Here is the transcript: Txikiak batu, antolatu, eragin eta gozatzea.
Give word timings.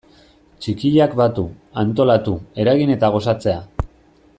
Txikiak 0.65 1.13
batu, 1.21 1.43
antolatu, 1.83 2.35
eragin 2.65 2.97
eta 2.97 3.15
gozatzea. 3.19 3.63